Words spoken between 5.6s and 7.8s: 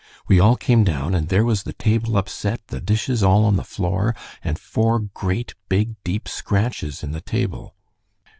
big, deep scratches in the table."